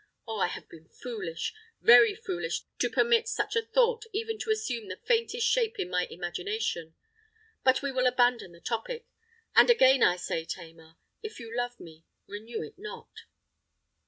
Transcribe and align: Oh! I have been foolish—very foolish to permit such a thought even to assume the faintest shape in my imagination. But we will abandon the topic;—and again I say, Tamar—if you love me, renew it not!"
Oh! 0.27 0.39
I 0.39 0.47
have 0.47 0.67
been 0.67 0.87
foolish—very 0.89 2.15
foolish 2.15 2.63
to 2.79 2.89
permit 2.89 3.27
such 3.27 3.55
a 3.55 3.61
thought 3.61 4.05
even 4.11 4.39
to 4.39 4.49
assume 4.49 4.87
the 4.87 4.95
faintest 4.97 5.45
shape 5.45 5.77
in 5.77 5.91
my 5.91 6.07
imagination. 6.07 6.95
But 7.63 7.83
we 7.83 7.91
will 7.91 8.07
abandon 8.07 8.51
the 8.51 8.61
topic;—and 8.61 9.69
again 9.69 10.01
I 10.01 10.15
say, 10.15 10.43
Tamar—if 10.43 11.39
you 11.39 11.55
love 11.55 11.79
me, 11.79 12.05
renew 12.25 12.63
it 12.63 12.79
not!" 12.79 13.25